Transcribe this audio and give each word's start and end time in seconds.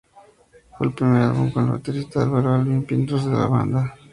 Fue 0.75 0.87
el 0.87 0.93
primer 0.93 1.21
álbum 1.21 1.51
con 1.51 1.65
el 1.65 1.71
baterista 1.73 2.23
Álvaro 2.23 2.55
"Alvin" 2.55 2.83
Pintos 2.87 3.21
en 3.25 3.33
la 3.37 3.45
banda. 3.45 3.95